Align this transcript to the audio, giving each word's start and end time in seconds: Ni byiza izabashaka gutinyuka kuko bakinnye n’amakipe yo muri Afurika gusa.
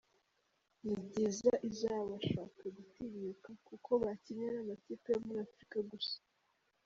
Ni 0.83 0.93
byiza 1.03 1.51
izabashaka 1.69 2.63
gutinyuka 2.75 3.49
kuko 3.67 3.89
bakinnye 4.03 4.47
n’amakipe 4.53 5.07
yo 5.13 5.19
muri 5.25 5.39
Afurika 5.45 5.77
gusa. 5.91 6.17